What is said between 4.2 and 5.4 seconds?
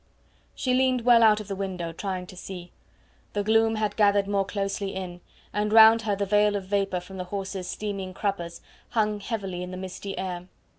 more closely in,